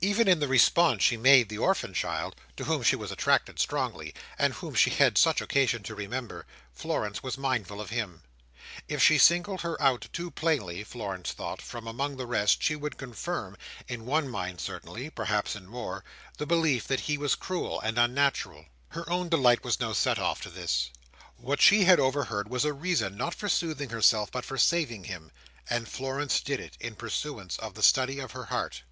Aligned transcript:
Even 0.00 0.28
in 0.28 0.40
the 0.40 0.48
response 0.48 1.02
she 1.02 1.18
made 1.18 1.50
the 1.50 1.58
orphan 1.58 1.92
child, 1.92 2.34
to 2.56 2.64
whom 2.64 2.82
she 2.82 2.96
was 2.96 3.12
attracted 3.12 3.58
strongly, 3.58 4.14
and 4.38 4.54
whom 4.54 4.74
she 4.74 4.88
had 4.88 5.18
such 5.18 5.42
occasion 5.42 5.82
to 5.82 5.94
remember, 5.94 6.46
Florence 6.72 7.22
was 7.22 7.36
mindful 7.36 7.78
of 7.78 7.90
him. 7.90 8.22
If 8.88 9.02
she 9.02 9.18
singled 9.18 9.60
her 9.60 9.78
out 9.78 10.08
too 10.10 10.30
plainly 10.30 10.84
(Florence 10.84 11.32
thought) 11.32 11.60
from 11.60 11.86
among 11.86 12.16
the 12.16 12.24
rest, 12.24 12.62
she 12.62 12.76
would 12.76 12.96
confirm—in 12.96 14.06
one 14.06 14.26
mind 14.26 14.58
certainly: 14.62 15.10
perhaps 15.10 15.54
in 15.54 15.66
more—the 15.66 16.46
belief 16.46 16.86
that 16.88 17.00
he 17.00 17.18
was 17.18 17.34
cruel 17.34 17.78
and 17.82 17.98
unnatural. 17.98 18.64
Her 18.88 19.04
own 19.10 19.28
delight 19.28 19.64
was 19.64 19.78
no 19.80 19.92
set 19.92 20.18
off 20.18 20.40
to 20.44 20.48
this. 20.48 20.88
What 21.36 21.60
she 21.60 21.84
had 21.84 22.00
overheard 22.00 22.48
was 22.48 22.64
a 22.64 22.72
reason, 22.72 23.18
not 23.18 23.34
for 23.34 23.50
soothing 23.50 23.90
herself, 23.90 24.32
but 24.32 24.46
for 24.46 24.56
saving 24.56 25.04
him; 25.04 25.30
and 25.68 25.86
Florence 25.86 26.40
did 26.40 26.58
it, 26.58 26.74
in 26.80 26.96
pursuance 26.96 27.58
of 27.58 27.74
the 27.74 27.82
study 27.82 28.18
of 28.18 28.32
her 28.32 28.46
heart. 28.46 28.84